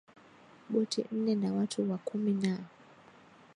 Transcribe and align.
boti 0.69 1.05
nne 1.11 1.35
na 1.35 1.53
watu 1.53 1.91
wa 1.91 1.97
kumi 1.97 2.31
na 2.33 2.57